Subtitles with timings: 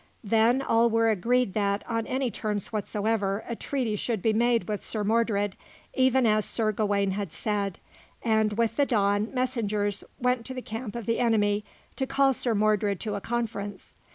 [0.23, 4.83] Then all were agreed that, on any terms whatsoever, a treaty should be made with
[4.83, 5.55] Sir Mordred,
[5.93, 7.77] even as Sir Gawain had said;
[8.23, 11.63] and, with the dawn, messengers went to the camp of the enemy,
[11.97, 13.93] to call Sir Mordred to a conference.